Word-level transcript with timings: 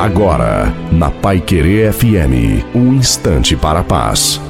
Agora, 0.00 0.74
na 0.90 1.10
Pai 1.10 1.42
Querer 1.42 1.92
FM, 1.92 2.64
um 2.74 2.94
instante 2.94 3.54
para 3.54 3.80
a 3.80 3.84
paz. 3.84 4.40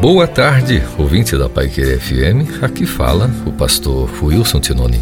Boa 0.00 0.28
tarde, 0.28 0.80
ouvinte 0.96 1.36
da 1.36 1.48
Pai 1.48 1.68
Querer 1.68 1.98
FM. 1.98 2.62
Aqui 2.62 2.86
fala 2.86 3.28
o 3.44 3.50
pastor 3.50 4.08
Wilson 4.22 4.60
Tinoni. 4.60 5.00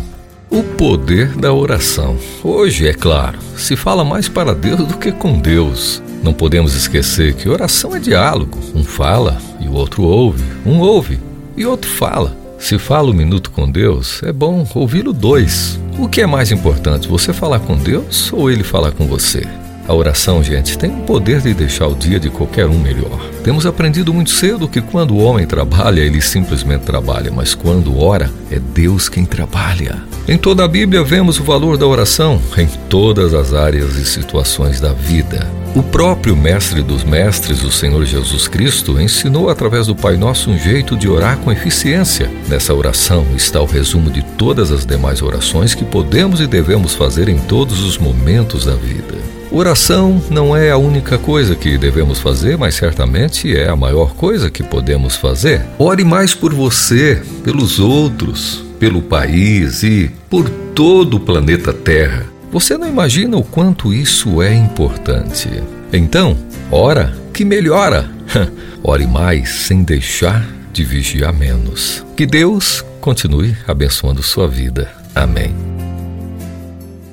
O 0.49 0.63
poder 0.63 1.37
da 1.37 1.53
oração. 1.53 2.17
Hoje, 2.43 2.89
é 2.89 2.95
claro, 2.95 3.39
se 3.59 3.77
fala 3.77 4.07
mais 4.07 4.27
para 4.27 4.55
Deus 4.55 4.89
do 4.89 4.97
que 4.97 5.13
com 5.13 5.39
Deus. 5.39 6.03
Não 6.23 6.33
podemos 6.33 6.75
esquecer 6.75 7.35
que 7.35 7.47
oração 7.47 7.95
é 7.95 7.99
diálogo. 7.99 8.59
Um 8.75 8.85
fala 8.85 9.37
e 9.61 9.69
o 9.69 9.75
outro 9.75 10.03
ouve. 10.05 10.43
Um 10.65 10.81
ouve 10.81 11.21
e 11.59 11.67
outro 11.67 11.91
fala. 11.91 12.44
Se 12.65 12.79
fala 12.79 13.11
um 13.11 13.13
minuto 13.13 13.51
com 13.51 13.71
Deus, 13.71 14.23
é 14.23 14.33
bom 14.33 14.67
ouvi-lo 14.75 15.13
dois. 15.13 15.79
O 15.99 16.09
que 16.09 16.23
é 16.23 16.27
mais 16.27 16.51
importante, 16.51 17.07
você 17.07 17.31
falar 17.31 17.61
com 17.61 17.77
Deus 17.77 18.33
ou 18.33 18.51
ele 18.51 18.65
falar 18.65 18.91
com 18.91 19.07
você? 19.07 19.47
A 19.87 19.93
oração, 19.93 20.43
gente, 20.43 20.79
tem 20.79 20.91
o 20.91 21.03
poder 21.03 21.43
de 21.43 21.53
deixar 21.53 21.87
o 21.89 21.95
dia 21.95 22.19
de 22.19 22.31
qualquer 22.31 22.67
um 22.67 22.79
melhor. 22.79 23.21
Temos 23.43 23.67
aprendido 23.67 24.15
muito 24.15 24.31
cedo 24.31 24.67
que 24.67 24.81
quando 24.81 25.15
o 25.15 25.19
homem 25.19 25.47
trabalha, 25.47 26.01
ele 26.01 26.23
simplesmente 26.23 26.85
trabalha, 26.85 27.31
mas 27.31 27.55
quando 27.55 28.01
ora, 28.01 28.31
é 28.51 28.59
Deus 28.59 29.11
quem 29.11 29.27
trabalha. 29.27 30.03
Em 30.27 30.39
toda 30.39 30.65
a 30.65 30.69
Bíblia 30.69 31.05
vemos 31.05 31.39
o 31.39 31.45
valor 31.45 31.77
da 31.77 31.87
oração 31.87 32.41
em 32.57 32.67
todas 32.89 33.35
as 33.35 33.53
áreas 33.53 33.97
e 33.97 34.07
situações 34.07 34.81
da 34.81 34.95
vida. 34.95 35.47
O 35.75 35.83
próprio 35.83 36.35
Mestre 36.35 36.81
dos 36.81 37.05
Mestres, 37.05 37.63
o 37.63 37.71
Senhor 37.71 38.07
Jesus 38.07 38.49
Cristo, 38.49 38.99
ensinou 38.99 39.51
através 39.51 39.87
do 39.87 39.95
Pai 39.95 40.17
Nosso 40.17 40.51
um 40.51 40.57
jeito 40.57 40.97
de 40.97 41.09
orar 41.09 41.37
com 41.39 41.53
eficiência. 41.53 42.31
Nessa 42.49 42.73
oração 42.73 43.27
está 43.37 43.61
o 43.61 43.67
resumo 43.67 44.11
de 44.11 44.23
todas 44.23 44.71
as 44.71 44.87
demais 44.87 45.21
orações 45.21 45.75
que 45.75 45.85
podemos 45.85 46.41
e 46.41 46.47
devemos 46.47 46.95
fazer 46.95 47.29
em 47.29 47.37
todos 47.37 47.83
os 47.83 47.99
momentos 47.99 48.65
da 48.65 48.75
vida. 48.75 49.44
Oração 49.55 50.21
não 50.33 50.57
é 50.57 50.73
a 50.73 50.77
única 50.77 51.17
coisa 51.17 51.55
que 51.55 51.79
devemos 51.79 52.19
fazer, 52.19 52.59
mas 52.59 52.75
certamente 52.75 53.57
é 53.57 53.69
a 53.69 53.77
maior 53.77 54.13
coisa 54.17 54.51
que 54.51 54.65
podemos 54.65 55.15
fazer. 55.15 55.63
Ore 55.79 56.03
mais 56.03 56.35
por 56.35 56.53
você, 56.53 57.23
pelos 57.45 57.79
outros, 57.79 58.65
pelo 58.81 59.01
país 59.01 59.85
e 59.85 60.11
por 60.29 60.51
todo 60.51 61.19
o 61.19 61.21
planeta 61.21 61.73
Terra. 61.73 62.27
Você 62.51 62.77
não 62.77 62.89
imagina 62.89 63.37
o 63.37 63.45
quanto 63.45 63.95
isso 63.95 64.43
é 64.43 64.53
importante. 64.53 65.49
Então, 65.93 66.37
ora 66.69 67.17
que 67.33 67.45
melhora. 67.45 68.11
Ore 68.83 69.07
mais 69.07 69.51
sem 69.51 69.85
deixar 69.85 70.45
de 70.73 70.83
vigiar 70.83 71.33
menos. 71.33 72.05
Que 72.17 72.27
Deus 72.27 72.85
continue 73.01 73.57
abençoando 73.69 74.21
sua 74.21 74.49
vida. 74.49 74.91
Amém. 75.15 75.74